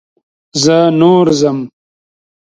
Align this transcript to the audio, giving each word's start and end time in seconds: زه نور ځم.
زه 0.63 0.77
نور 0.99 1.25
ځم. 1.39 1.59